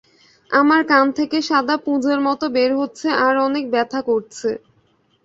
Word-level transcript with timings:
আমার 0.49 0.81
কান 0.87 1.05
থেকে 1.17 1.37
সাদা 1.49 1.75
পুঁজের 1.85 2.19
মত 2.27 2.41
বের 2.55 2.71
হচ্ছে 2.79 3.07
আর 3.25 3.33
অনেক 3.47 3.63
ব্যথা 3.73 3.99
করছে। 4.09 4.49